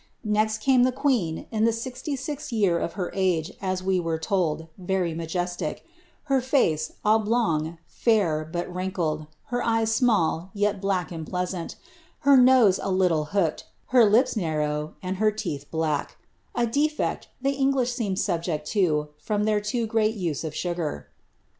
Next 0.25 0.57
came 0.57 0.81
the 0.81 0.91
queen, 0.91 1.45
in 1.51 1.65
the 1.65 1.71
sixty 1.71 2.15
sixth 2.15 2.51
year 2.51 2.79
of 2.79 2.93
her 2.93 3.11
age, 3.13 3.51
as 3.61 3.83
we 3.83 3.99
were 3.99 4.17
told, 4.17 4.65
very 4.75 5.13
majestic; 5.13 5.85
her 6.23 6.41
face, 6.41 6.93
oblong, 7.05 7.77
frir, 7.87 8.51
but 8.51 8.67
wrinkled; 8.73 9.27
her 9.53 9.61
eyes 9.63 9.93
small, 9.93 10.49
yet 10.55 10.81
black 10.81 11.11
and 11.11 11.27
pleasant; 11.27 11.75
her 12.21 12.35
nose 12.35 12.79
a 12.81 12.89
little 12.89 13.25
hooked; 13.25 13.67
her 13.89 14.03
lips 14.03 14.35
narrow; 14.35 14.95
and 15.03 15.17
her 15.17 15.29
teeth 15.31 15.69
black 15.69 16.17
(a 16.55 16.65
defect 16.65 17.27
the 17.39 17.55
Eng 17.59 17.69
lish 17.75 17.91
seem 17.93 18.15
subject 18.15 18.65
to, 18.69 19.09
from 19.19 19.43
their 19.43 19.59
too 19.61 19.85
great 19.85 20.15
use 20.15 20.43
of 20.43 20.55
sugar.) 20.55 21.09